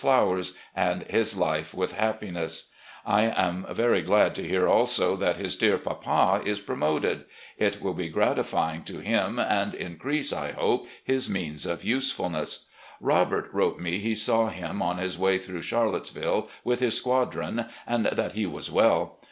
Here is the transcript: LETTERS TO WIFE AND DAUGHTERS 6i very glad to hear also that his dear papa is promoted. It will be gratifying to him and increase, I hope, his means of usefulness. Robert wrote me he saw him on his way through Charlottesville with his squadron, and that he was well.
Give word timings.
LETTERS 0.03 0.53
TO 0.53 0.57
WIFE 0.57 0.67
AND 0.75 1.07
DAUGHTERS 1.07 2.71
6i 3.05 3.75
very 3.75 4.01
glad 4.01 4.33
to 4.33 4.41
hear 4.47 4.67
also 4.67 5.15
that 5.15 5.37
his 5.37 5.55
dear 5.55 5.77
papa 5.77 6.41
is 6.43 6.59
promoted. 6.59 7.25
It 7.59 7.83
will 7.83 7.93
be 7.93 8.09
gratifying 8.09 8.83
to 8.85 8.97
him 8.97 9.37
and 9.37 9.75
increase, 9.75 10.33
I 10.33 10.53
hope, 10.53 10.87
his 11.03 11.29
means 11.29 11.67
of 11.67 11.83
usefulness. 11.83 12.65
Robert 12.99 13.47
wrote 13.53 13.79
me 13.79 13.99
he 13.99 14.15
saw 14.15 14.47
him 14.49 14.81
on 14.81 14.97
his 14.97 15.19
way 15.19 15.37
through 15.37 15.61
Charlottesville 15.61 16.47
with 16.63 16.79
his 16.79 16.97
squadron, 16.97 17.65
and 17.85 18.07
that 18.07 18.31
he 18.31 18.47
was 18.47 18.71
well. 18.71 19.19